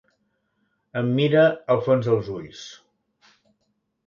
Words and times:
Em 1.01 1.11
mira 1.19 1.43
al 1.75 1.83
fons 1.89 2.09
dels 2.09 2.33
ulls. 2.39 2.63